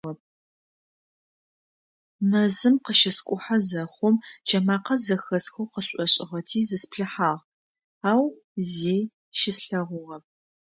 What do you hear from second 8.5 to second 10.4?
зи щыслъэгъугъэп.